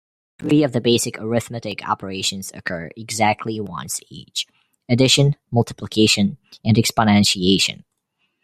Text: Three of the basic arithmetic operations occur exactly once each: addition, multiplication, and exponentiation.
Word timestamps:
Three 0.39 0.63
of 0.63 0.71
the 0.71 0.81
basic 0.81 1.19
arithmetic 1.19 1.87
operations 1.87 2.49
occur 2.55 2.89
exactly 2.97 3.59
once 3.59 4.01
each: 4.09 4.47
addition, 4.89 5.35
multiplication, 5.51 6.39
and 6.65 6.75
exponentiation. 6.75 7.83